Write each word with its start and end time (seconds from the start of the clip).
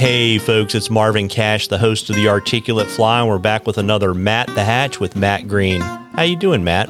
Hey 0.00 0.38
folks, 0.38 0.74
it's 0.74 0.88
Marvin 0.88 1.28
Cash, 1.28 1.68
the 1.68 1.76
host 1.76 2.08
of 2.08 2.16
the 2.16 2.26
Articulate 2.26 2.88
Fly, 2.88 3.20
and 3.20 3.28
we're 3.28 3.36
back 3.36 3.66
with 3.66 3.76
another 3.76 4.14
Matt 4.14 4.46
the 4.54 4.64
Hatch 4.64 4.98
with 4.98 5.14
Matt 5.14 5.46
Green. 5.46 5.82
How 5.82 6.22
you 6.22 6.36
doing, 6.36 6.64
Matt? 6.64 6.88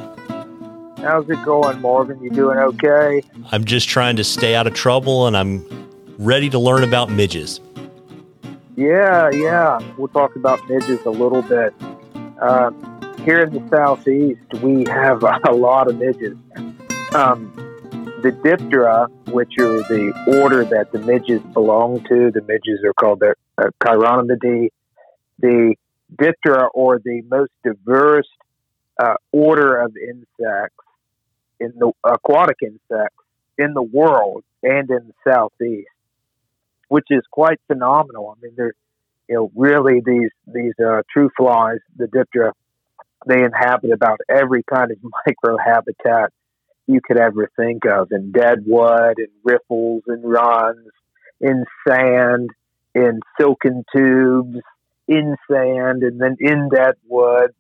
How's 0.99 1.29
it 1.29 1.45
going, 1.45 1.81
Marvin? 1.81 2.23
You 2.23 2.31
doing 2.31 2.57
okay? 2.57 3.25
I'm 3.51 3.65
just 3.65 3.89
trying 3.89 4.15
to 4.15 4.23
stay 4.23 4.55
out 4.55 4.69
of 4.69 4.75
trouble, 4.75 5.27
and 5.27 5.37
I'm 5.37 5.67
ready 6.19 6.49
to 6.51 6.59
learn 6.61 6.85
about 6.85 7.11
midges. 7.11 7.61
Yeah, 8.77 9.29
yeah. 9.31 9.81
We'll 9.99 10.07
talk 10.07 10.37
about 10.37 10.61
midges 10.69 11.05
a 11.05 11.11
little 11.11 11.43
bit. 11.43 11.75
Uh, 12.41 12.71
here 13.25 13.43
in 13.43 13.53
the 13.53 13.69
southeast, 13.71 14.63
we 14.63 14.85
have 14.85 15.25
a 15.49 15.53
lot 15.53 15.89
of 15.89 15.99
midges. 15.99 16.37
Um, 17.13 17.53
the 18.23 18.33
Diptera, 18.33 19.09
which 19.33 19.55
are 19.59 19.79
the 19.83 20.13
order 20.43 20.65
that 20.65 20.93
the 20.93 20.99
midges 20.99 21.41
belong 21.53 22.03
to, 22.05 22.31
the 22.31 22.43
midges 22.43 22.81
are 22.85 22.93
called 22.93 23.21
the 23.21 23.35
uh, 23.59 23.71
Chironomidae. 23.83 24.69
The 25.39 25.75
Diptera, 26.15 26.69
or 26.75 26.99
the 26.99 27.23
most 27.31 27.51
diverse 27.65 28.29
uh, 29.03 29.15
order 29.33 29.81
of 29.81 29.97
insects 29.97 30.85
in 31.59 31.73
the 31.79 31.93
aquatic 32.05 32.59
insects 32.63 33.17
in 33.57 33.75
the 33.75 33.83
world 33.83 34.45
and 34.63 34.91
in 34.91 35.09
the 35.09 35.15
southeast, 35.27 35.89
which 36.89 37.07
is 37.11 37.23
quite 37.31 37.59
phenomenal. 37.67 38.37
I 38.37 38.43
mean, 38.43 38.53
they're 38.57 38.75
you 39.29 39.37
know 39.37 39.53
really 39.55 40.03
these 40.05 40.31
these 40.47 40.75
uh, 40.85 41.03
true 41.11 41.31
flies, 41.37 41.79
the 41.97 42.07
Diptera, 42.07 42.53
they 43.27 43.43
inhabit 43.43 43.93
about 43.93 44.21
every 44.29 44.63
kind 44.63 44.91
of 44.91 44.99
micro 45.27 45.57
habitat 45.57 46.33
you 46.91 47.01
could 47.01 47.19
ever 47.19 47.51
think 47.57 47.85
of 47.87 48.11
in 48.11 48.33
deadwood, 48.33 49.19
in 49.19 49.29
riffles 49.45 50.03
and 50.07 50.23
runs, 50.25 50.89
in 51.41 51.65
sand, 51.87 52.51
in 52.95 53.21
silken 53.41 53.85
tubes, 53.95 54.59
in 55.09 55.37
sand, 55.51 56.03
and 56.03 56.21
then 56.21 56.37
in 56.41 56.69
deadwood, 56.69 57.55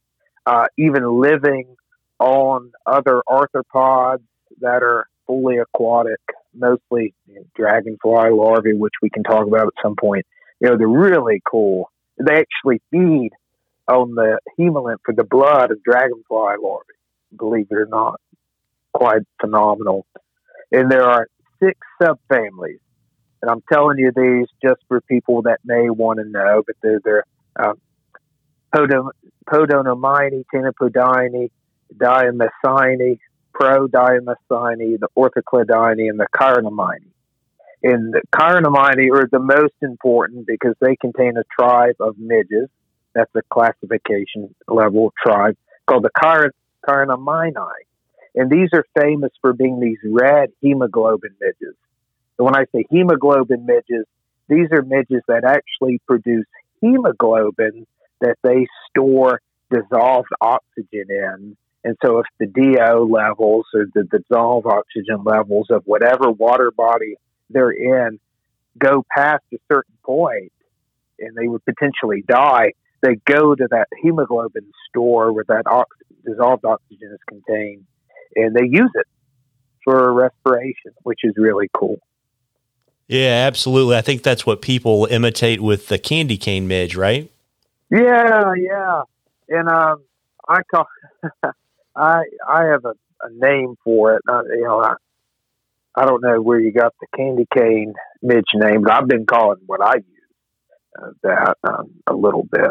uh, 0.46 0.66
even 0.77 1.20
living 1.20 1.77
on 2.18 2.72
other 2.86 3.22
arthropods 3.28 4.22
that 4.60 4.82
are 4.82 5.06
fully 5.27 5.58
aquatic, 5.58 6.20
mostly 6.55 7.14
you 7.27 7.36
know, 7.36 7.42
dragonfly 7.55 8.30
larvae, 8.30 8.74
which 8.74 8.94
we 9.00 9.10
can 9.10 9.22
talk 9.22 9.46
about 9.46 9.66
at 9.66 9.83
some 9.83 9.96
point. 9.96 10.27
You 10.60 10.68
know, 10.70 10.77
they're 10.77 10.88
really 10.88 11.40
cool. 11.48 11.90
They 12.18 12.34
actually 12.34 12.83
feed 12.90 13.30
on 13.88 14.14
the 14.14 14.38
hemolymph 14.58 14.98
for 15.05 15.14
the 15.14 15.24
blood 15.24 15.70
of 15.70 15.83
dragonfly 15.83 16.56
larvae, 16.60 16.84
believe 17.36 17.68
it 17.70 17.74
or 17.74 17.86
not 17.86 18.20
quite 18.92 19.22
phenomenal. 19.41 20.06
And 20.72 20.91
there 20.91 21.05
are 21.05 21.28
six 21.62 21.78
subfamilies. 22.02 22.80
And 23.42 23.50
I'm 23.50 23.62
telling 23.72 23.98
you 23.98 24.12
these 24.14 24.46
just 24.62 24.80
for 24.88 25.00
people 25.02 25.42
that 25.42 25.60
may 25.64 25.88
want 25.88 26.19
to 26.19 26.24
know, 26.24 26.62
but 26.66 26.77
they're, 26.83 27.00
they're 27.02 27.24
um, 27.58 27.80
Diamesinae, 31.96 33.18
Prodiamesinae, 33.55 34.98
the 35.00 35.08
Orthocladiinae, 35.16 36.08
and 36.08 36.20
the 36.20 36.27
Chironominae. 36.36 37.11
And 37.83 38.12
the 38.12 38.20
Chironominae 38.34 39.11
are 39.11 39.28
the 39.30 39.38
most 39.38 39.74
important 39.80 40.46
because 40.46 40.74
they 40.80 40.96
contain 40.96 41.36
a 41.36 41.44
tribe 41.58 41.96
of 41.98 42.18
midges. 42.18 42.68
That's 43.14 43.30
a 43.34 43.42
classification 43.50 44.55
level 44.68 45.12
tribe 45.20 45.56
called 45.86 46.05
the 46.05 46.44
Chironomini. 46.86 47.55
And 48.34 48.50
these 48.50 48.69
are 48.73 48.84
famous 48.98 49.33
for 49.41 49.53
being 49.53 49.81
these 49.81 49.98
red 50.05 50.50
hemoglobin 50.61 51.34
midges. 51.41 51.77
And 52.39 52.47
when 52.47 52.56
I 52.56 52.64
say 52.75 52.84
hemoglobin 52.91 53.67
midges, 53.67 54.06
these 54.48 54.69
are 54.73 54.83
midges 54.83 55.23
that 55.28 55.45
actually 55.45 56.00
produce 56.06 56.47
hemoglobin 56.81 57.86
that 58.20 58.36
they 58.42 58.67
store 58.89 59.40
dissolved 59.70 60.29
oxygen 60.40 61.07
in. 61.08 61.57
And 61.85 61.96
so 62.05 62.19
if 62.19 62.27
the 62.39 62.46
DO 62.46 63.08
levels 63.11 63.67
or 63.74 63.86
the 63.95 64.05
dissolved 64.05 64.67
oxygen 64.67 65.24
levels 65.24 65.69
of 65.70 65.83
whatever 65.86 66.30
water 66.30 66.70
body 66.70 67.17
they're 67.48 67.70
in 67.70 68.19
go 68.79 69.05
past 69.14 69.42
a 69.52 69.58
certain 69.70 69.96
point 70.05 70.52
and 71.19 71.36
they 71.36 71.48
would 71.48 71.64
potentially 71.64 72.23
die, 72.27 72.73
they 73.02 73.17
go 73.24 73.55
to 73.55 73.67
that 73.70 73.89
hemoglobin 74.02 74.70
store 74.89 75.33
where 75.33 75.45
that 75.48 75.67
ox- 75.67 75.96
dissolved 76.24 76.64
oxygen 76.64 77.11
is 77.13 77.19
contained 77.29 77.85
and 78.36 78.55
they 78.55 78.64
use 78.64 78.91
it 78.95 79.07
for 79.85 80.13
respiration, 80.13 80.92
which 81.02 81.20
is 81.24 81.35
really 81.36 81.68
cool. 81.74 81.98
Yeah, 83.08 83.45
absolutely. 83.46 83.96
I 83.96 84.02
think 84.02 84.23
that's 84.23 84.46
what 84.46 84.63
people 84.63 85.07
imitate 85.07 85.61
with 85.61 85.89
the 85.89 85.98
candy 85.98 86.36
cane 86.36 86.69
midge, 86.69 86.95
right? 86.95 87.30
Yeah, 87.90 88.52
yeah. 88.57 89.02
And 89.48 89.69
um, 89.69 90.05
I 90.48 90.63
call 90.63 90.86
I 91.96 92.23
I 92.48 92.64
have 92.67 92.85
a, 92.85 92.95
a 93.23 93.30
name 93.33 93.74
for 93.83 94.14
it. 94.14 94.23
Uh, 94.29 94.42
you 94.45 94.63
know, 94.63 94.80
I, 94.80 94.95
I 95.96 96.07
don't 96.07 96.23
know 96.23 96.40
where 96.40 96.61
you 96.61 96.73
got 96.73 96.95
the 97.01 97.07
candy 97.17 97.46
cane 97.52 97.95
midge 98.23 98.45
name, 98.55 98.83
but 98.83 98.92
I've 98.92 99.08
been 99.08 99.27
calling 99.27 99.58
what 99.67 99.83
I 99.83 99.96
use 99.96 100.05
uh, 101.01 101.11
that 101.24 101.57
um, 101.64 101.90
a 102.07 102.14
little 102.14 102.45
bit. 102.45 102.70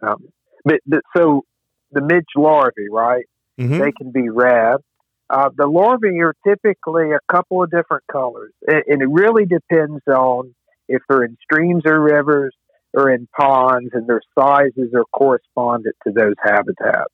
Um, 0.00 0.28
but, 0.64 0.80
but 0.86 1.02
so 1.16 1.44
the 1.92 2.00
midge 2.00 2.24
larvae, 2.34 2.88
right? 2.90 3.24
Mm-hmm. 3.58 3.78
They 3.78 3.92
can 3.92 4.10
be 4.12 4.28
red. 4.28 4.76
Uh, 5.30 5.50
the 5.54 5.66
larvae 5.66 6.20
are 6.20 6.34
typically 6.46 7.12
a 7.12 7.18
couple 7.30 7.62
of 7.62 7.70
different 7.70 8.04
colors, 8.10 8.52
and, 8.66 8.82
and 8.86 9.02
it 9.02 9.08
really 9.10 9.44
depends 9.44 10.02
on 10.06 10.54
if 10.88 11.02
they're 11.08 11.24
in 11.24 11.36
streams 11.42 11.82
or 11.84 12.00
rivers 12.00 12.54
or 12.94 13.10
in 13.10 13.28
ponds, 13.38 13.90
and 13.92 14.06
their 14.06 14.22
sizes 14.38 14.94
are 14.94 15.04
correspondent 15.12 15.94
to 16.06 16.12
those 16.12 16.34
habitats. 16.42 17.12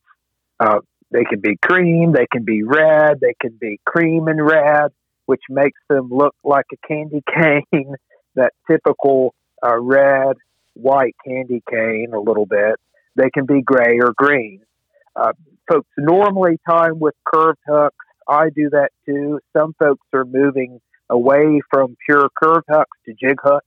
Uh, 0.61 0.79
they 1.11 1.25
can 1.25 1.41
be 1.41 1.57
cream, 1.57 2.13
they 2.13 2.27
can 2.31 2.45
be 2.45 2.63
red, 2.63 3.19
they 3.21 3.35
can 3.41 3.57
be 3.61 3.81
cream 3.85 4.29
and 4.29 4.45
red, 4.45 4.93
which 5.27 5.43
makes 5.49 5.81
them 5.89 6.09
look 6.11 6.35
like 6.45 6.67
a 6.73 6.87
candy 6.87 7.23
cane, 7.35 7.95
that 8.37 8.53
typical 8.71 9.35
uh, 9.65 9.79
red, 9.79 10.37
white 10.75 11.17
candy 11.27 11.63
cane 11.69 12.13
a 12.15 12.21
little 12.21 12.47
bit. 12.47 12.77
They 13.17 13.31
can 13.31 13.47
be 13.47 13.63
gray 13.63 13.99
or 14.01 14.13
green. 14.17 14.61
Uh, 15.17 15.33
folks 15.69 15.89
normally 15.97 16.59
time 16.69 16.99
with 16.99 17.15
curved 17.25 17.59
hooks. 17.67 17.97
I 18.29 18.51
do 18.51 18.71
that 18.71 18.91
too. 19.07 19.41
Some 19.57 19.75
folks 19.79 20.07
are 20.13 20.25
moving 20.25 20.81
away 21.11 21.61
from 21.71 21.97
pure 22.07 22.29
curved 22.43 22.67
hooks 22.69 22.99
to 23.07 23.15
jig 23.15 23.39
hooks. 23.43 23.67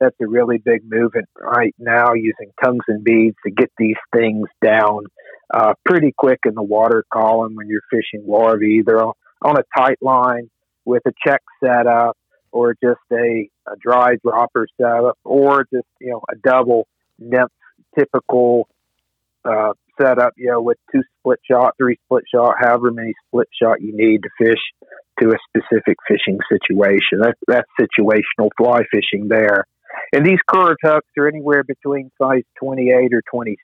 That's 0.00 0.16
a 0.20 0.26
really 0.26 0.58
big 0.58 0.82
movement 0.84 1.28
right 1.38 1.74
now 1.78 2.14
using 2.14 2.50
tungsten 2.62 3.02
beads 3.04 3.36
to 3.44 3.52
get 3.52 3.70
these 3.78 3.96
things 4.12 4.48
down 4.64 5.04
uh, 5.52 5.74
pretty 5.84 6.12
quick 6.16 6.40
in 6.44 6.54
the 6.54 6.62
water 6.62 7.04
column 7.12 7.54
when 7.54 7.68
you're 7.68 7.82
fishing 7.90 8.24
larvae, 8.26 8.78
either 8.80 9.00
on, 9.00 9.12
on 9.42 9.56
a 9.58 9.64
tight 9.76 9.98
line 10.00 10.50
with 10.84 11.02
a 11.06 11.12
Czech 11.24 11.42
setup 11.62 12.16
or 12.50 12.74
just 12.82 13.00
a, 13.12 13.48
a 13.68 13.76
dry 13.80 14.16
dropper 14.24 14.66
setup 14.80 15.18
or 15.24 15.66
just, 15.72 15.86
you 16.00 16.10
know, 16.10 16.22
a 16.30 16.36
double 16.36 16.88
nymph 17.18 17.52
typical 17.96 18.68
uh, 19.44 19.72
setup, 20.00 20.32
you 20.36 20.50
know, 20.50 20.60
with 20.60 20.78
two 20.92 21.02
split 21.18 21.40
shot, 21.48 21.74
three 21.78 21.98
split 22.04 22.24
shot, 22.32 22.56
however 22.58 22.90
many 22.90 23.12
split 23.26 23.48
shot 23.60 23.80
you 23.80 23.92
need 23.94 24.22
to 24.22 24.30
fish 24.38 24.60
to 25.20 25.28
a 25.30 25.38
specific 25.48 25.96
fishing 26.08 26.38
situation. 26.50 27.20
That, 27.20 27.36
that's 27.46 27.68
situational 27.80 28.50
fly 28.56 28.82
fishing 28.90 29.28
there. 29.28 29.66
And 30.12 30.24
these 30.24 30.38
curved 30.46 30.80
hooks 30.82 31.08
are 31.18 31.28
anywhere 31.28 31.64
between 31.64 32.10
size 32.20 32.42
28 32.58 33.12
or 33.12 33.22
26 33.30 33.58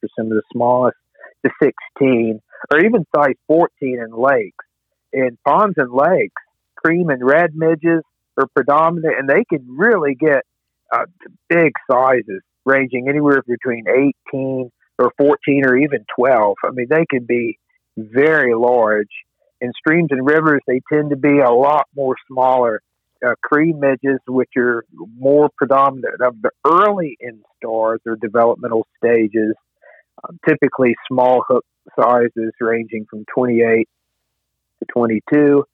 for 0.00 0.08
some 0.18 0.26
of 0.26 0.32
the 0.32 0.42
smallest 0.52 0.96
to 1.44 1.50
16, 1.62 2.40
or 2.72 2.78
even 2.80 3.04
size 3.14 3.34
14 3.48 3.68
in 3.80 4.12
lakes. 4.12 4.64
In 5.12 5.36
ponds 5.46 5.74
and 5.76 5.92
lakes, 5.92 6.42
cream 6.76 7.10
and 7.10 7.24
red 7.24 7.54
midges 7.54 8.02
are 8.38 8.46
predominant, 8.54 9.14
and 9.18 9.28
they 9.28 9.44
can 9.44 9.66
really 9.76 10.14
get 10.14 10.44
uh, 10.92 11.04
big 11.48 11.72
sizes, 11.90 12.42
ranging 12.64 13.08
anywhere 13.08 13.42
between 13.46 13.84
18 14.30 14.70
or 14.98 15.12
14 15.18 15.64
or 15.66 15.76
even 15.76 16.04
12. 16.16 16.56
I 16.64 16.70
mean, 16.70 16.86
they 16.88 17.06
can 17.08 17.24
be 17.24 17.58
very 17.96 18.54
large. 18.54 19.08
In 19.60 19.72
streams 19.78 20.08
and 20.10 20.26
rivers, 20.26 20.60
they 20.66 20.80
tend 20.92 21.10
to 21.10 21.16
be 21.16 21.38
a 21.38 21.50
lot 21.50 21.86
more 21.94 22.16
smaller. 22.28 22.82
Uh, 23.24 23.34
cream 23.40 23.78
midges, 23.78 24.18
which 24.26 24.50
are 24.56 24.84
more 25.16 25.48
predominant 25.56 26.20
of 26.20 26.34
the 26.42 26.50
early 26.66 27.16
instars 27.24 27.98
or 28.04 28.16
developmental 28.20 28.84
stages, 28.96 29.54
uh, 30.24 30.32
typically 30.48 30.96
small 31.08 31.44
hook 31.46 31.64
sizes 31.98 32.52
ranging 32.60 33.06
from 33.08 33.24
28 33.32 33.88
to 34.80 34.86
22, 34.92 35.64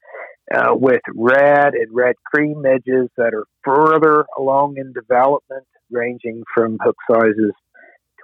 uh, 0.55 0.75
with 0.75 1.01
red 1.15 1.73
and 1.73 1.89
red 1.91 2.17
cream 2.27 2.61
midges 2.61 3.09
that 3.17 3.33
are 3.33 3.47
further 3.65 4.27
along 4.37 4.77
in 4.77 4.93
development, 4.93 5.65
ranging 5.91 6.43
from 6.55 6.79
hook 6.83 6.97
sizes 7.11 7.53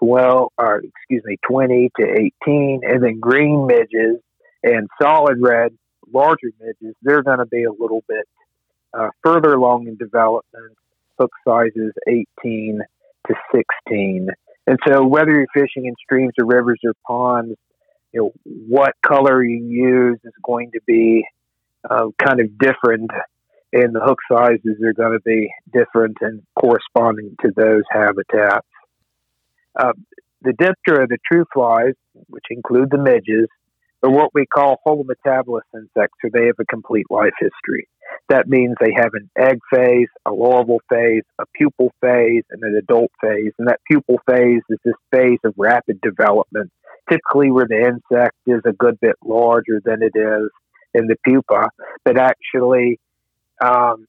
12, 0.03 0.49
or 0.59 0.83
excuse 0.83 1.23
me, 1.25 1.37
20 1.49 1.91
to 2.01 2.31
18, 2.47 2.81
and 2.83 3.03
then 3.03 3.21
green 3.21 3.67
midges 3.67 4.19
and 4.63 4.89
solid 5.01 5.39
red, 5.41 5.77
larger 6.13 6.51
midges, 6.61 6.95
they're 7.03 7.23
going 7.23 7.39
to 7.39 7.47
be 7.47 7.65
a 7.65 7.73
little 7.73 8.03
bit 8.09 8.27
uh, 8.93 9.09
further 9.23 9.55
along 9.55 9.87
in 9.87 9.97
development 9.97 10.77
hook 11.19 11.33
sizes 11.47 11.93
18 12.09 12.81
to 13.29 13.35
16. 13.55 14.29
And 14.67 14.79
so 14.87 15.07
whether 15.07 15.31
you're 15.31 15.47
fishing 15.55 15.87
in 15.87 15.95
streams 16.03 16.33
or 16.39 16.47
rivers 16.47 16.81
or 16.85 16.93
ponds, 17.07 17.57
you 18.13 18.21
know, 18.21 18.33
what 18.45 18.95
color 19.03 19.43
you 19.43 19.65
use 19.65 20.19
is 20.25 20.33
going 20.43 20.71
to 20.73 20.81
be 20.87 21.25
uh, 21.89 22.07
kind 22.25 22.41
of 22.41 22.59
different 22.59 23.11
and 23.75 23.93
the 23.93 24.01
hook 24.01 24.21
sizes 24.31 24.81
are 24.85 24.93
going 24.93 25.13
to 25.13 25.21
be 25.21 25.53
different 25.73 26.17
and 26.21 26.43
corresponding 26.59 27.37
to 27.43 27.51
those 27.57 27.83
habitats. 27.91 28.67
Uh, 29.79 29.93
the 30.43 30.53
diptera, 30.53 31.05
of 31.05 31.09
the 31.09 31.19
true 31.31 31.45
flies, 31.53 31.95
which 32.29 32.45
include 32.51 32.91
the 32.91 32.99
midges, 32.99 33.49
are 34.03 34.11
what 34.11 34.31
we 34.35 34.45
call 34.47 34.81
holometabolous 34.87 35.63
insects, 35.75 36.19
or 36.23 36.31
they 36.31 36.47
have 36.47 36.57
a 36.61 36.67
complete 36.67 37.07
life 37.11 37.33
history. 37.41 37.89
That 38.29 38.49
means 38.49 38.75
they 38.79 38.93
have 38.95 39.13
an 39.15 39.31
egg 39.39 39.59
phase, 39.73 40.09
a 40.27 40.33
larval 40.33 40.81
phase, 40.91 41.23
a 41.41 41.45
pupal 41.59 41.91
phase, 42.03 42.45
and 42.51 42.63
an 42.63 42.77
adult 42.77 43.11
phase. 43.21 43.53
And 43.59 43.69
that 43.69 43.81
pupal 43.91 44.19
phase 44.29 44.63
is 44.69 44.79
this 44.85 44.95
phase 45.11 45.39
of 45.45 45.55
rapid 45.57 46.01
development, 46.03 46.71
typically 47.09 47.51
where 47.51 47.67
the 47.67 47.81
insect 47.81 48.37
is 48.47 48.61
a 48.67 48.73
good 48.73 49.01
bit 49.01 49.17
larger 49.25 49.81
than 49.85 50.03
it 50.03 50.13
is 50.15 50.51
in 50.93 51.07
the 51.07 51.17
pupa, 51.25 51.71
but 52.05 52.19
actually 52.19 53.01
um, 53.65 54.07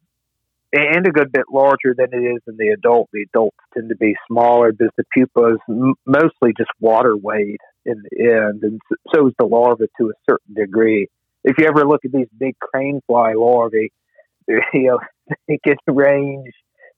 and 0.75 1.07
a 1.07 1.11
good 1.11 1.31
bit 1.31 1.45
larger 1.51 1.95
than 1.97 2.07
it 2.11 2.23
is 2.23 2.41
in 2.47 2.57
the 2.57 2.69
adult. 2.69 3.09
The 3.13 3.25
adults 3.33 3.57
tend 3.73 3.89
to 3.89 3.95
be 3.95 4.15
smaller 4.27 4.71
because 4.71 4.91
the 4.97 5.03
pupa 5.13 5.53
is 5.53 5.59
m- 5.69 5.95
mostly 6.05 6.53
just 6.57 6.71
water 6.79 7.15
weight 7.15 7.59
in 7.85 8.01
the 8.09 8.23
end, 8.23 8.63
and 8.63 8.81
so 9.13 9.27
is 9.27 9.33
the 9.39 9.45
larva 9.45 9.85
to 9.99 10.09
a 10.09 10.13
certain 10.29 10.55
degree. 10.55 11.07
If 11.43 11.57
you 11.59 11.65
ever 11.67 11.87
look 11.87 12.03
at 12.05 12.11
these 12.11 12.27
big 12.37 12.55
crane 12.59 13.01
fly 13.07 13.33
larvae, 13.33 13.91
you 14.47 14.61
know 14.73 14.99
they 15.47 15.59
can 15.63 15.77
range 15.87 16.53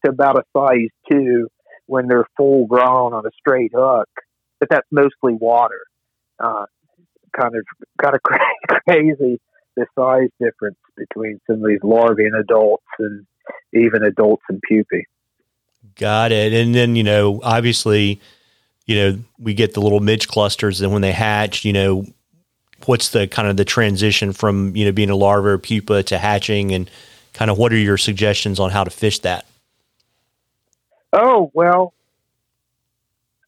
to 0.06 0.12
about 0.12 0.40
a 0.40 0.44
size 0.56 0.90
two 1.12 1.48
when 1.88 2.08
they're 2.08 2.28
full 2.36 2.66
grown 2.68 3.14
on 3.14 3.26
a 3.26 3.32
straight 3.40 3.72
hook, 3.74 4.10
but 4.60 4.70
that's 4.70 4.88
mostly 4.92 5.34
water. 5.34 5.82
Uh, 6.40 6.66
kind 7.38 7.56
of 7.56 7.66
kind 8.02 8.16
of 8.16 8.22
crazy 8.88 9.40
the 9.76 9.86
size 9.98 10.30
difference 10.40 10.78
between 10.96 11.40
some 11.48 11.62
of 11.62 11.68
these 11.68 11.84
larvae 11.84 12.26
and 12.26 12.36
adults 12.36 12.84
and 13.00 13.26
even 13.74 14.04
adults 14.04 14.44
and 14.50 14.62
pupae. 14.70 15.04
Got 15.96 16.32
it. 16.32 16.54
And 16.54 16.76
then, 16.76 16.96
you 16.96 17.04
know, 17.04 17.40
obviously, 17.44 18.22
you 18.86 18.96
know, 18.96 19.20
we 19.40 19.54
get 19.54 19.74
the 19.74 19.82
little 19.82 20.00
midge 20.00 20.28
clusters 20.28 20.82
and 20.82 20.92
when 20.92 21.02
they 21.02 21.12
hatch, 21.12 21.66
you 21.66 21.74
know, 21.74 22.06
what's 22.86 23.10
the 23.10 23.28
kind 23.28 23.48
of 23.48 23.58
the 23.58 23.66
transition 23.66 24.34
from, 24.34 24.76
you 24.76 24.86
know, 24.86 24.92
being 24.92 25.10
a 25.10 25.16
larva 25.16 25.50
or 25.50 25.58
pupa 25.58 26.04
to 26.04 26.18
hatching 26.18 26.72
and 26.72 26.90
kind 27.34 27.52
of 27.52 27.58
what 27.58 27.74
are 27.74 27.78
your 27.78 27.98
suggestions 27.98 28.60
on 28.60 28.70
how 28.70 28.84
to 28.84 28.90
fish 28.90 29.20
that? 29.20 29.46
Oh, 31.14 31.52
well, 31.54 31.94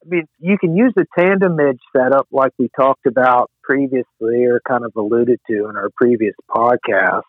I 0.03 0.09
mean, 0.09 0.27
you 0.39 0.57
can 0.57 0.75
use 0.75 0.93
the 0.95 1.05
tandem 1.17 1.55
midge 1.55 1.79
setup 1.95 2.27
like 2.31 2.53
we 2.57 2.69
talked 2.75 3.05
about 3.05 3.51
previously 3.63 4.45
or 4.45 4.61
kind 4.67 4.83
of 4.83 4.93
alluded 4.95 5.39
to 5.47 5.69
in 5.69 5.77
our 5.77 5.89
previous 5.95 6.35
podcast. 6.49 7.21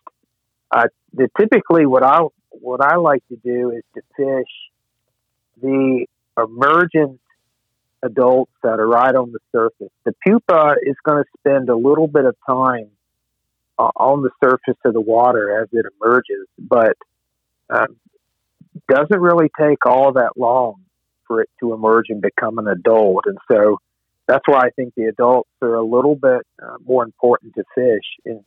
Uh, 0.71 0.87
the, 1.13 1.29
typically, 1.39 1.85
what 1.85 2.03
I 2.03 2.23
what 2.61 2.81
I 2.83 2.97
like 2.97 3.27
to 3.29 3.37
do 3.37 3.71
is 3.71 3.83
to 3.95 4.03
fish 4.17 4.53
the 5.63 6.07
emergent 6.39 7.21
adults 8.03 8.53
that 8.63 8.81
are 8.81 8.89
right 8.89 9.15
on 9.15 9.33
the 9.33 9.41
surface. 9.53 9.93
The 10.05 10.15
pupa 10.27 10.77
is 10.83 10.97
going 11.05 11.23
to 11.23 11.31
spend 11.39 11.69
a 11.69 11.77
little 11.77 12.07
bit 12.07 12.25
of 12.25 12.35
time 12.47 12.89
uh, 13.79 13.91
on 13.97 14.23
the 14.23 14.31
surface 14.43 14.79
of 14.85 14.93
the 14.93 15.01
water 15.01 15.63
as 15.63 15.69
it 15.73 15.87
emerges, 16.01 16.47
but 16.59 16.97
um, 17.69 17.97
doesn't 18.89 19.21
really 19.21 19.51
take 19.59 19.85
all 19.87 20.13
that 20.13 20.33
long 20.37 20.83
for 21.27 21.43
it 21.43 21.51
to 21.61 21.75
emerge 21.75 22.07
and 22.09 22.21
become 22.21 22.59
an 22.59 22.69
adult. 22.69 23.25
And 23.27 23.39
so 23.51 23.79
that's 24.27 24.47
why 24.47 24.61
I 24.61 24.71
think 24.71 24.95
the 24.95 25.05
adults 25.05 25.51
are 25.63 25.75
a 25.75 25.85
little 25.85 26.15
bit 26.17 26.47
uh, 26.63 26.77
more 26.85 27.05
important 27.05 27.55
to 27.55 27.65
fish. 27.75 28.05
And, 28.25 28.45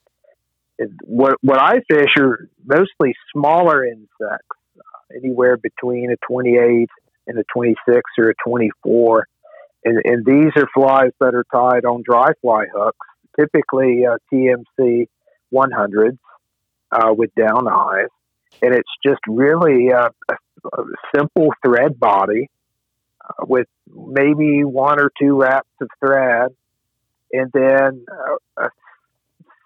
what 1.04 1.36
what 1.42 1.60
I 1.60 1.80
fish 1.88 2.10
are 2.18 2.48
mostly 2.64 3.14
smaller 3.32 3.84
insects, 3.84 4.56
uh, 4.78 5.16
anywhere 5.16 5.56
between 5.56 6.10
a 6.10 6.16
28 6.28 6.88
and 7.26 7.38
a 7.38 7.44
26 7.52 8.00
or 8.18 8.30
a 8.30 8.34
24. 8.46 9.26
And, 9.84 10.00
and 10.04 10.24
these 10.24 10.52
are 10.56 10.66
flies 10.74 11.12
that 11.20 11.34
are 11.34 11.44
tied 11.52 11.84
on 11.84 12.02
dry 12.04 12.32
fly 12.40 12.64
hooks, 12.74 13.06
typically 13.38 14.04
uh, 14.06 14.16
TMC 14.32 15.08
100s 15.52 16.18
uh, 16.90 17.12
with 17.12 17.34
down 17.34 17.68
eyes. 17.68 18.08
And 18.62 18.74
it's 18.74 18.90
just 19.04 19.20
really 19.26 19.88
a, 19.88 20.10
a 20.30 20.82
simple 21.14 21.52
thread 21.64 21.98
body 21.98 22.48
uh, 23.20 23.44
with 23.46 23.68
maybe 23.88 24.64
one 24.64 25.00
or 25.00 25.10
two 25.20 25.40
wraps 25.40 25.68
of 25.80 25.88
thread, 26.00 26.54
and 27.32 27.50
then 27.52 28.06
uh, 28.10 28.64
a 28.64 28.70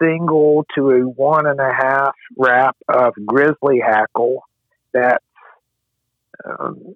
single 0.00 0.64
to 0.76 0.90
a 0.90 1.00
one 1.00 1.46
and 1.46 1.60
a 1.60 1.72
half 1.72 2.14
wrap 2.36 2.76
of 2.88 3.14
grizzly 3.26 3.80
hackle 3.84 4.42
that 4.92 5.22
um, 6.44 6.94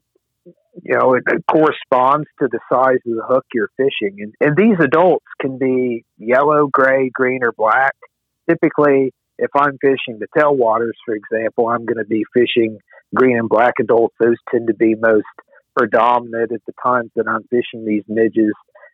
you 0.82 0.96
know 0.96 1.14
it, 1.14 1.24
it, 1.26 1.44
corresponds 1.50 2.26
to 2.40 2.48
the 2.50 2.60
size 2.70 2.98
of 3.06 3.16
the 3.16 3.24
hook 3.26 3.46
you're 3.54 3.70
fishing. 3.76 4.18
And, 4.20 4.34
and 4.40 4.56
these 4.56 4.76
adults 4.82 5.26
can 5.40 5.58
be 5.58 6.04
yellow 6.18 6.68
gray 6.72 7.10
green 7.10 7.42
or 7.42 7.52
black. 7.52 7.94
Typically 8.48 9.12
if 9.38 9.50
i'm 9.56 9.78
fishing 9.80 10.20
the 10.20 10.26
tailwaters 10.36 10.92
for 11.06 11.14
example 11.14 11.66
i'm 11.66 11.86
going 11.86 11.96
to 11.96 12.04
be 12.04 12.22
fishing 12.34 12.78
green 13.14 13.38
and 13.38 13.48
black 13.48 13.74
adults. 13.80 14.14
Those 14.20 14.36
tend 14.50 14.68
to 14.68 14.74
be 14.74 14.94
most 14.94 15.24
predominant 15.76 16.52
at 16.52 16.60
the 16.66 16.72
times 16.82 17.10
that 17.16 17.28
I'm 17.28 17.44
fishing 17.44 17.84
these 17.84 18.04
midges, 18.08 18.52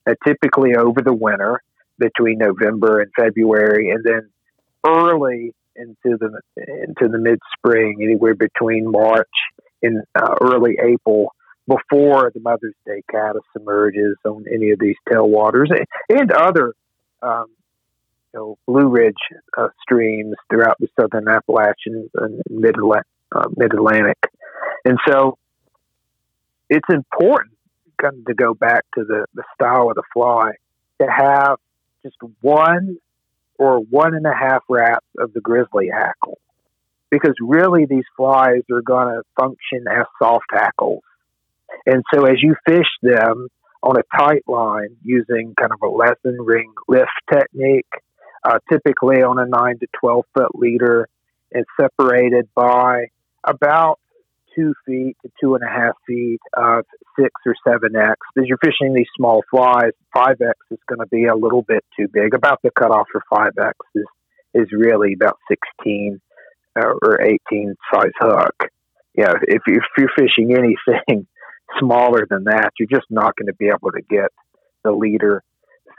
uh, 0.09 0.15
typically 0.27 0.75
over 0.77 1.01
the 1.03 1.15
winter 1.15 1.61
between 1.99 2.39
November 2.39 3.01
and 3.01 3.11
February, 3.17 3.91
and 3.91 4.05
then 4.05 4.29
early 4.87 5.55
into 5.77 6.17
the 6.19 6.41
into 6.57 7.09
the 7.11 7.19
mid 7.19 7.39
spring, 7.57 7.99
anywhere 8.03 8.35
between 8.35 8.91
March 8.91 9.29
and 9.83 10.03
uh, 10.15 10.35
early 10.41 10.77
April, 10.83 11.35
before 11.67 12.31
the 12.35 12.41
Mother's 12.41 12.75
Day 12.87 13.03
caddis 13.11 13.43
emerges 13.57 14.17
on 14.25 14.45
any 14.53 14.71
of 14.71 14.79
these 14.79 14.97
tailwaters 15.09 15.69
and, 15.71 16.21
and 16.21 16.33
other. 16.33 16.75
Um, 17.23 17.47
you 18.35 18.41
know, 18.41 18.59
Blue 18.67 18.89
Ridge 18.89 19.15
uh, 19.57 19.69
streams 19.83 20.35
throughout 20.51 20.77
the 20.79 20.89
southern 21.01 21.29
Appalachians 21.29 22.11
and 22.15 22.43
mid 22.51 22.77
uh, 22.79 23.45
Atlantic, 23.61 24.19
and 24.85 24.99
so 25.09 25.39
it's 26.69 26.89
important 26.91 27.55
kind 28.01 28.19
of 28.19 28.25
to 28.27 28.35
go 28.35 28.55
back 28.55 28.85
to 28.95 29.05
the, 29.05 29.27
the 29.35 29.43
style 29.55 29.89
of 29.89 29.95
the 29.97 30.03
fly 30.13 30.53
to 31.01 31.07
have 31.11 31.57
just 32.03 32.17
one 32.41 32.99
or 33.59 33.79
one 33.81 34.15
and 34.15 34.27
a 34.27 34.35
half 34.35 34.63
wraps 34.69 35.07
of 35.19 35.33
the 35.33 35.41
grizzly 35.41 35.89
hackle 35.93 36.39
because 37.11 37.35
really 37.41 37.87
these 37.87 38.05
flies 38.17 38.63
are 38.71 38.83
going 38.83 39.09
to 39.09 39.23
function 39.39 39.87
as 39.91 40.05
soft 40.21 40.47
hackles. 40.51 41.03
And 41.87 42.03
so 42.13 42.25
as 42.25 42.43
you 42.43 42.55
fish 42.67 42.87
them 43.03 43.49
on 43.83 43.97
a 43.97 44.19
tight 44.19 44.43
line 44.47 44.97
using 45.05 45.55
kind 45.59 45.73
of 45.73 45.79
a 45.83 45.87
Leisenring 45.87 46.73
lift 46.89 47.11
technique, 47.33 47.91
uh, 48.45 48.59
typically 48.71 49.23
on 49.23 49.39
a 49.39 49.47
9 49.47 49.79
to 49.79 49.87
12 50.01 50.25
foot 50.35 50.55
leader, 50.55 51.09
and 51.53 51.65
separated 51.81 52.49
by 52.55 53.07
about 53.45 53.99
two 54.59 54.75
feet 54.87 55.17
to 55.23 55.31
two 55.41 55.55
and 55.55 55.63
a 55.63 55.69
half 55.69 55.95
feet 56.07 56.41
of 56.57 56.85
six 57.19 57.31
or 57.47 57.55
seven 57.67 57.95
X. 57.97 58.17
As 58.37 58.45
you're 58.47 58.59
fishing 58.59 58.95
these 58.95 59.07
small 59.17 59.43
flies, 59.51 59.93
five 60.13 60.41
X 60.41 60.59
is 60.71 60.79
going 60.89 61.01
to 61.01 61.07
be 61.07 61.27
a 61.27 61.37
little 61.37 61.63
bit 61.63 61.85
too 61.99 62.09
big. 62.13 62.35
About 62.35 62.61
the 62.63 62.71
cutoff 62.71 63.07
for 63.13 63.23
five 63.31 63.53
X 63.59 63.77
is 63.95 64.05
is 64.55 64.69
really 64.73 65.13
about 65.13 65.39
sixteen 65.49 66.21
uh, 66.79 66.93
or 67.03 67.23
eighteen 67.23 67.75
size 67.93 68.13
hook. 68.19 68.55
Yeah, 69.15 69.33
if, 69.43 69.63
if 69.67 69.83
you're 69.97 70.11
fishing 70.17 70.55
anything 70.57 71.27
smaller 71.79 72.27
than 72.29 72.45
that, 72.45 72.73
you're 72.79 72.89
just 72.91 73.11
not 73.11 73.37
going 73.37 73.47
to 73.47 73.55
be 73.55 73.69
able 73.69 73.93
to 73.93 74.03
get 74.09 74.31
the 74.85 74.93
leader 74.93 75.43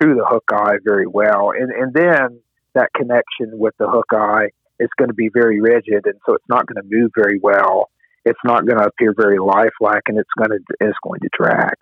through 0.01 0.15
the 0.15 0.25
hook 0.25 0.45
eye 0.51 0.77
very 0.83 1.07
well. 1.07 1.51
And 1.57 1.71
and 1.71 1.93
then 1.93 2.41
that 2.75 2.89
connection 2.95 3.57
with 3.57 3.73
the 3.79 3.89
hook 3.89 4.07
eye 4.11 4.49
is 4.79 4.89
going 4.97 5.09
to 5.09 5.15
be 5.15 5.29
very 5.33 5.61
rigid, 5.61 6.05
and 6.05 6.15
so 6.25 6.33
it's 6.33 6.49
not 6.49 6.65
going 6.65 6.81
to 6.81 6.95
move 6.95 7.11
very 7.15 7.39
well 7.41 7.89
it's 8.25 8.39
not 8.43 8.65
going 8.65 8.77
to 8.77 8.85
appear 8.85 9.13
very 9.17 9.39
lifelike 9.39 10.03
and 10.07 10.17
it's 10.17 10.29
going 10.38 10.51
to 10.51 10.59
it's 10.79 10.97
going 11.03 11.19
to 11.21 11.29
drag. 11.38 11.75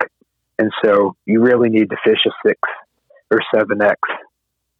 And 0.58 0.72
so 0.84 1.16
you 1.24 1.40
really 1.40 1.68
need 1.68 1.90
to 1.90 1.96
fish 2.04 2.18
a 2.26 2.30
six 2.46 2.60
or 3.30 3.40
seven 3.54 3.82
X 3.82 4.00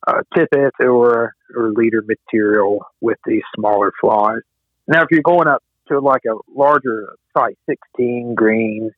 uh, 0.07 0.23
tippet 0.35 0.75
or 0.81 1.35
or 1.55 1.71
leader 1.73 2.03
material 2.07 2.85
with 3.01 3.19
these 3.27 3.43
smaller 3.57 3.93
flies. 4.01 4.41
Now, 4.87 5.03
if 5.03 5.09
you're 5.11 5.23
going 5.23 5.49
up 5.49 5.63
to 5.89 6.01
like 6.01 6.23
a 6.27 6.37
larger 6.55 7.15
size 7.37 7.55
16 7.67 8.35
green 8.35 8.91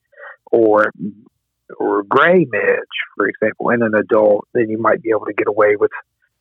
or 0.50 0.92
or 1.78 2.02
gray 2.02 2.46
midge, 2.50 2.96
for 3.16 3.28
example, 3.28 3.70
in 3.70 3.82
an 3.82 3.94
adult, 3.94 4.46
then 4.54 4.68
you 4.68 4.78
might 4.78 5.02
be 5.02 5.10
able 5.10 5.26
to 5.26 5.32
get 5.32 5.46
away 5.46 5.76
with 5.76 5.92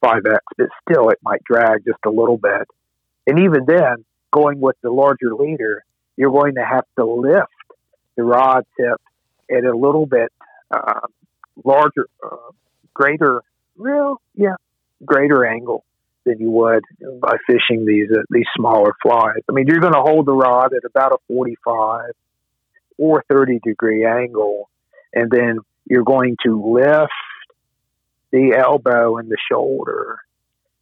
5X, 0.04 0.40
but 0.58 0.68
still 0.90 1.10
it 1.10 1.20
might 1.22 1.44
drag 1.44 1.86
just 1.86 2.00
a 2.06 2.10
little 2.10 2.38
bit. 2.38 2.68
And 3.28 3.40
even 3.40 3.66
then, 3.68 4.06
going 4.34 4.60
with 4.60 4.76
the 4.82 4.90
larger 4.90 5.36
leader, 5.38 5.84
you're 6.20 6.32
going 6.32 6.56
to 6.56 6.66
have 6.66 6.84
to 6.98 7.06
lift 7.06 7.48
the 8.18 8.24
rod 8.24 8.66
tip 8.78 9.00
at 9.50 9.64
a 9.64 9.76
little 9.76 10.06
bit 10.06 10.34
uh, 10.70 11.08
larger, 11.64 12.10
uh, 12.22 12.52
greater, 12.94 13.42
real, 13.78 14.22
yeah, 14.36 14.56
greater 15.06 15.46
angle 15.46 15.86
than 16.26 16.38
you 16.40 16.52
would 16.52 16.84
by 17.22 17.38
fishing 17.48 17.86
these 17.86 18.10
uh, 18.12 18.22
these 18.30 18.46
smaller 18.54 18.94
flies. 19.02 19.40
I 19.50 19.54
mean, 19.54 19.68
you're 19.68 19.80
going 19.80 19.94
to 19.94 20.02
hold 20.02 20.26
the 20.26 20.34
rod 20.34 20.74
at 20.74 20.84
about 20.84 21.14
a 21.14 21.18
45 21.30 22.12
or 22.98 23.24
30 23.30 23.60
degree 23.64 24.06
angle, 24.06 24.70
and 25.14 25.32
then 25.32 25.60
you're 25.86 26.04
going 26.04 26.36
to 26.44 26.62
lift 26.74 27.14
the 28.32 28.58
elbow 28.60 29.16
and 29.18 29.32
the 29.32 29.38
shoulder 29.50 30.20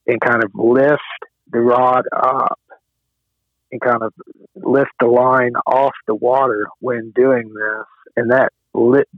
and 0.08 0.20
kind 0.20 0.44
of 0.44 0.50
lift 0.56 1.01
the 1.51 1.60
rod 1.60 2.06
up 2.12 2.60
and 3.71 3.81
kind 3.81 4.01
of 4.01 4.13
lift 4.55 4.91
the 5.00 5.07
line 5.07 5.53
off 5.65 5.93
the 6.07 6.15
water 6.15 6.67
when 6.79 7.12
doing 7.15 7.53
this. 7.53 7.86
And 8.15 8.31
that 8.31 8.51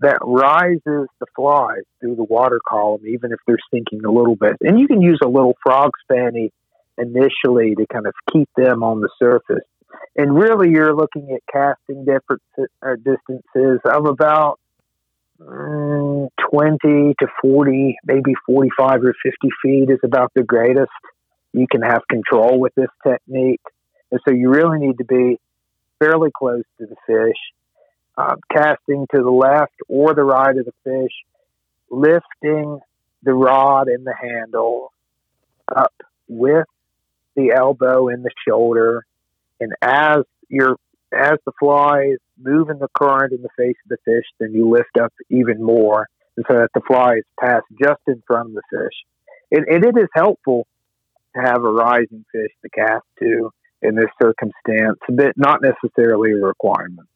that 0.01 0.19
rises 0.21 1.07
the 1.19 1.25
flies 1.35 1.83
through 1.99 2.15
the 2.15 2.23
water 2.23 2.59
column, 2.67 3.01
even 3.05 3.31
if 3.31 3.39
they're 3.45 3.57
sinking 3.73 4.05
a 4.05 4.11
little 4.11 4.35
bit. 4.35 4.53
And 4.61 4.79
you 4.79 4.87
can 4.87 5.01
use 5.01 5.19
a 5.23 5.27
little 5.27 5.57
Frog's 5.61 5.99
Fanny 6.07 6.51
initially 6.97 7.75
to 7.75 7.85
kind 7.91 8.07
of 8.07 8.13
keep 8.31 8.49
them 8.55 8.83
on 8.83 9.01
the 9.01 9.09
surface. 9.19 9.65
And 10.15 10.35
really, 10.35 10.69
you're 10.69 10.95
looking 10.95 11.31
at 11.35 11.41
casting 11.51 12.05
different 12.05 12.41
uh, 12.57 12.95
distances 12.95 13.79
of 13.85 14.05
about 14.05 14.59
mm, 15.41 16.29
20 16.51 17.15
to 17.19 17.27
40, 17.41 17.97
maybe 18.05 18.33
45 18.45 19.03
or 19.03 19.15
50 19.23 19.49
feet 19.61 19.89
is 19.89 19.99
about 20.03 20.31
the 20.35 20.43
greatest 20.43 20.91
you 21.53 21.65
can 21.69 21.81
have 21.81 22.01
control 22.09 22.59
with 22.59 22.73
this 22.75 22.89
technique. 23.05 23.61
And 24.11 24.19
so 24.27 24.33
you 24.33 24.49
really 24.49 24.79
need 24.79 24.97
to 24.97 25.05
be 25.05 25.39
fairly 25.99 26.29
close 26.35 26.63
to 26.79 26.85
the 26.85 26.95
fish, 27.05 27.37
uh, 28.17 28.35
casting 28.51 29.07
to 29.13 29.21
the 29.21 29.29
left 29.29 29.73
or 29.87 30.13
the 30.13 30.23
right 30.23 30.55
of 30.55 30.65
the 30.65 30.73
fish, 30.83 31.11
lifting 31.89 32.79
the 33.23 33.33
rod 33.33 33.87
and 33.87 34.05
the 34.05 34.15
handle 34.19 34.93
up 35.73 35.93
with 36.27 36.65
the 37.35 37.51
elbow 37.51 38.07
and 38.07 38.23
the 38.23 38.31
shoulder. 38.47 39.05
And 39.59 39.73
as 39.81 40.19
you're 40.47 40.77
as 41.11 41.39
the 41.45 41.51
fly 41.59 42.11
is 42.13 42.19
moving 42.37 42.77
the 42.79 42.87
current 42.93 43.33
in 43.33 43.41
the 43.41 43.49
face 43.57 43.75
of 43.83 43.89
the 43.89 43.97
fish, 44.05 44.25
then 44.39 44.53
you 44.53 44.69
lift 44.69 44.97
up 45.01 45.13
even 45.29 45.61
more, 45.61 46.07
and 46.37 46.45
so 46.47 46.55
that 46.57 46.69
the 46.73 46.81
fly 46.87 47.15
is 47.15 47.23
passed 47.39 47.65
just 47.81 48.01
in 48.07 48.21
front 48.27 48.49
of 48.49 48.55
the 48.55 48.61
fish. 48.69 48.93
And, 49.51 49.65
and 49.67 49.83
it 49.83 49.99
is 49.99 50.07
helpful 50.13 50.67
to 51.35 51.41
have 51.41 51.63
a 51.63 51.71
rising 51.71 52.25
fish 52.31 52.51
to 52.61 52.69
cast 52.69 53.05
to 53.19 53.51
in 53.81 53.95
this 53.95 54.09
circumstance, 54.21 54.99
but 55.09 55.37
not 55.37 55.61
necessarily 55.61 56.31
a 56.31 56.37
requirement. 56.37 57.07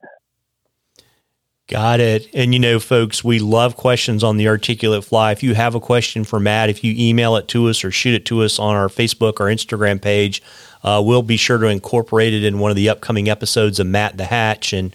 Got 1.69 2.01
it. 2.01 2.27
And 2.33 2.53
you 2.53 2.59
know, 2.59 2.79
folks, 2.79 3.23
we 3.23 3.39
love 3.39 3.77
questions 3.77 4.23
on 4.23 4.35
the 4.35 4.49
articulate 4.49 5.05
fly. 5.05 5.31
If 5.31 5.43
you 5.43 5.55
have 5.55 5.75
a 5.75 5.79
question 5.79 6.25
for 6.25 6.39
Matt, 6.39 6.69
if 6.69 6.83
you 6.83 6.93
email 6.97 7.37
it 7.37 7.47
to 7.49 7.69
us 7.69 7.85
or 7.85 7.91
shoot 7.91 8.15
it 8.15 8.25
to 8.25 8.43
us 8.43 8.59
on 8.59 8.75
our 8.75 8.89
Facebook 8.89 9.39
or 9.39 9.45
Instagram 9.45 10.01
page, 10.01 10.43
uh, 10.83 11.01
we'll 11.03 11.21
be 11.21 11.37
sure 11.37 11.57
to 11.57 11.67
incorporate 11.67 12.33
it 12.33 12.43
in 12.43 12.59
one 12.59 12.69
of 12.69 12.75
the 12.75 12.89
upcoming 12.89 13.29
episodes 13.29 13.79
of 13.79 13.87
Matt 13.87 14.17
the 14.17 14.25
Hatch. 14.25 14.73
And 14.73 14.93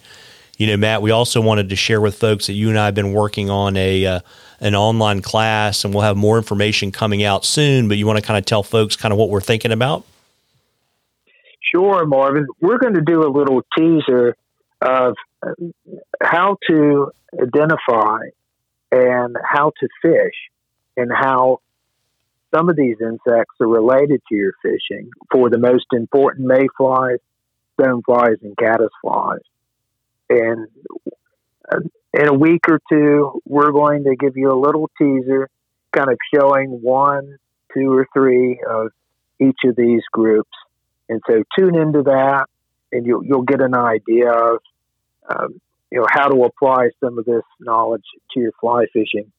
you 0.57 0.67
know, 0.67 0.77
Matt, 0.77 1.01
we 1.01 1.09
also 1.09 1.41
wanted 1.41 1.69
to 1.69 1.75
share 1.75 2.01
with 2.01 2.15
folks 2.15 2.47
that 2.47 2.53
you 2.53 2.69
and 2.69 2.77
I 2.77 2.85
have 2.85 2.95
been 2.95 3.13
working 3.13 3.49
on 3.49 3.75
a 3.75 4.05
uh, 4.05 4.19
an 4.59 4.75
online 4.75 5.21
class, 5.21 5.83
and 5.83 5.93
we'll 5.93 6.03
have 6.03 6.17
more 6.17 6.37
information 6.37 6.91
coming 6.91 7.23
out 7.23 7.45
soon. 7.45 7.87
But 7.87 7.97
you 7.97 8.05
want 8.05 8.19
to 8.19 8.25
kind 8.25 8.37
of 8.37 8.45
tell 8.45 8.61
folks 8.61 8.95
kind 8.95 9.11
of 9.11 9.17
what 9.17 9.29
we're 9.29 9.41
thinking 9.41 9.71
about? 9.71 10.05
Sure, 11.73 12.05
Marvin. 12.05 12.47
We're 12.59 12.79
going 12.79 12.95
to 12.95 13.01
do 13.01 13.21
a 13.21 13.31
little 13.31 13.61
teaser 13.77 14.35
of 14.81 15.15
how 16.21 16.57
to 16.69 17.11
identify 17.39 18.19
and 18.91 19.35
how 19.43 19.71
to 19.79 19.87
fish 20.01 20.35
and 20.97 21.11
how 21.13 21.59
some 22.53 22.69
of 22.69 22.75
these 22.75 22.95
insects 22.99 23.55
are 23.59 23.67
related 23.67 24.21
to 24.29 24.35
your 24.35 24.53
fishing 24.61 25.09
for 25.31 25.49
the 25.49 25.59
most 25.59 25.85
important 25.93 26.47
mayflies, 26.47 27.19
stoneflies, 27.79 28.41
and 28.41 28.55
caddisflies. 28.57 29.41
And 30.29 30.67
uh, 31.71 31.79
in 32.13 32.27
a 32.27 32.33
week 32.33 32.61
or 32.67 32.79
two, 32.91 33.41
we're 33.45 33.71
going 33.71 34.05
to 34.05 34.15
give 34.15 34.35
you 34.35 34.51
a 34.51 34.59
little 34.59 34.89
teaser, 34.97 35.49
kind 35.95 36.09
of 36.09 36.17
showing 36.33 36.79
one, 36.81 37.37
two, 37.73 37.93
or 37.93 38.07
three 38.13 38.59
of 38.67 38.87
each 39.39 39.59
of 39.65 39.75
these 39.75 40.01
groups. 40.11 40.49
And 41.09 41.21
so 41.27 41.43
tune 41.57 41.75
into 41.75 42.03
that, 42.03 42.45
and 42.91 43.05
you'll 43.05 43.25
you'll 43.25 43.41
get 43.41 43.61
an 43.61 43.75
idea 43.75 44.31
of 44.31 44.59
um, 45.27 45.59
you 45.91 45.99
know 45.99 46.05
how 46.09 46.27
to 46.27 46.43
apply 46.43 46.89
some 46.99 47.17
of 47.17 47.25
this 47.25 47.43
knowledge 47.59 48.05
to 48.33 48.39
your 48.39 48.51
fly 48.61 48.85
fishing. 48.93 49.31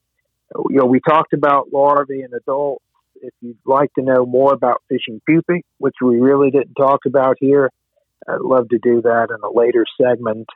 You 0.69 0.81
know, 0.81 0.87
we 0.87 1.01
talked 1.01 1.33
about 1.33 1.73
larvae 1.73 2.23
and 2.23 2.35
adults. 2.35 2.85
If 3.23 3.33
you'd 3.41 3.59
like 3.65 3.93
to 3.95 4.03
know 4.03 4.27
more 4.27 4.53
about 4.53 4.83
fishing 4.89 5.21
pupae, 5.25 5.63
which 5.79 5.97
we 6.03 6.19
really 6.19 6.51
didn't 6.51 6.75
talk 6.75 7.01
about 7.07 7.37
here, 7.39 7.71
I'd 8.27 8.41
love 8.41 8.69
to 8.71 8.79
do 8.79 9.03
that 9.03 9.29
in 9.31 9.37
a 9.45 9.53
later 9.53 9.85
segment. 10.01 10.49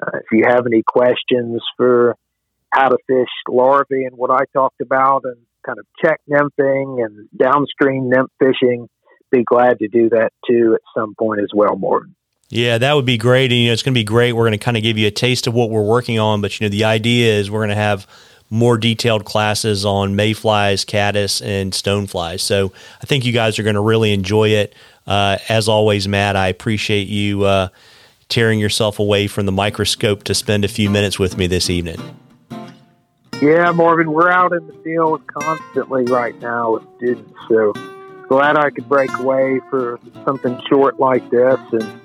Uh, 0.00 0.18
if 0.18 0.26
you 0.32 0.44
have 0.48 0.66
any 0.66 0.82
questions 0.82 1.60
for 1.76 2.16
how 2.70 2.88
to 2.88 2.96
fish 3.06 3.28
larvae 3.48 4.04
and 4.04 4.16
what 4.16 4.30
I 4.30 4.44
talked 4.52 4.80
about 4.80 5.24
and 5.24 5.36
kind 5.66 5.78
of 5.78 5.86
Czech 6.02 6.20
nymphing 6.30 7.04
and 7.04 7.28
downstream 7.36 8.08
nymph 8.08 8.30
fishing, 8.38 8.88
be 9.30 9.44
glad 9.44 9.78
to 9.78 9.88
do 9.88 10.08
that 10.10 10.32
too 10.46 10.74
at 10.74 10.80
some 10.94 11.14
point 11.14 11.40
as 11.40 11.50
well, 11.54 11.76
Marvin. 11.76 12.14
Yeah, 12.48 12.78
that 12.78 12.94
would 12.94 13.06
be 13.06 13.16
great. 13.16 13.52
And, 13.52 13.60
you 13.60 13.68
know, 13.68 13.72
it's 13.72 13.82
going 13.82 13.94
to 13.94 13.98
be 13.98 14.04
great. 14.04 14.32
We're 14.32 14.44
going 14.44 14.58
to 14.58 14.64
kind 14.64 14.76
of 14.76 14.82
give 14.82 14.98
you 14.98 15.06
a 15.06 15.12
taste 15.12 15.46
of 15.46 15.54
what 15.54 15.70
we're 15.70 15.84
working 15.84 16.18
on. 16.18 16.40
But, 16.40 16.58
you 16.58 16.66
know, 16.66 16.70
the 16.70 16.84
idea 16.84 17.38
is 17.38 17.50
we're 17.50 17.60
going 17.60 17.68
to 17.70 17.76
have 17.76 18.08
more 18.50 18.76
detailed 18.76 19.24
classes 19.24 19.84
on 19.84 20.16
mayflies, 20.16 20.84
caddis, 20.84 21.40
and 21.40 21.72
stoneflies. 21.72 22.40
So 22.40 22.72
I 23.00 23.06
think 23.06 23.24
you 23.24 23.32
guys 23.32 23.60
are 23.60 23.62
going 23.62 23.76
to 23.76 23.80
really 23.80 24.12
enjoy 24.12 24.48
it. 24.48 24.74
Uh, 25.06 25.38
as 25.48 25.68
always, 25.68 26.08
Matt, 26.08 26.34
I 26.34 26.48
appreciate 26.48 27.06
you 27.06 27.44
uh, 27.44 27.68
tearing 28.28 28.58
yourself 28.58 28.98
away 28.98 29.28
from 29.28 29.46
the 29.46 29.52
microscope 29.52 30.24
to 30.24 30.34
spend 30.34 30.64
a 30.64 30.68
few 30.68 30.90
minutes 30.90 31.20
with 31.20 31.36
me 31.36 31.46
this 31.46 31.70
evening. 31.70 32.00
Yeah, 33.40 33.70
Marvin, 33.70 34.12
we're 34.12 34.30
out 34.30 34.52
in 34.52 34.66
the 34.66 34.74
field 34.84 35.24
constantly 35.28 36.04
right 36.04 36.38
now 36.40 36.72
with 36.72 36.82
students. 36.96 37.32
So 37.48 37.72
glad 38.30 38.56
I 38.56 38.70
could 38.70 38.88
break 38.88 39.12
away 39.18 39.60
for 39.68 39.98
something 40.24 40.58
short 40.68 41.00
like 41.00 41.28
this. 41.30 41.58
And 41.72 42.00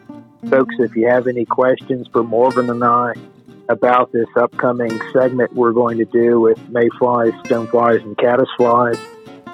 folks, 0.50 0.74
if 0.80 0.96
you 0.96 1.08
have 1.08 1.28
any 1.28 1.46
questions 1.46 2.08
for 2.12 2.24
Marvin 2.24 2.70
and 2.70 2.84
I 2.84 3.14
about 3.70 4.12
this 4.12 4.28
upcoming 4.36 5.00
segment 5.14 5.54
we're 5.54 5.72
going 5.72 6.00
to 6.00 6.06
do 6.06 6.40
with 6.40 6.58
mayflies, 6.70 7.32
stoneflies, 7.44 8.02
and 8.02 8.18
caddisflies, 8.18 9.00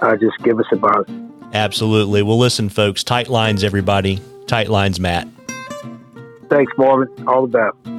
uh, 0.01 0.15
just 0.15 0.37
give 0.43 0.59
us 0.59 0.65
a 0.71 0.77
buzz. 0.77 1.05
Absolutely. 1.53 2.23
Well, 2.23 2.39
listen, 2.39 2.69
folks, 2.69 3.03
tight 3.03 3.27
lines, 3.27 3.65
everybody. 3.65 4.21
Tight 4.47 4.69
lines, 4.69 4.97
Matt. 4.97 5.27
Thanks, 6.49 6.71
Marvin. 6.77 7.27
All 7.27 7.47
the 7.47 7.51
best. 7.59 7.90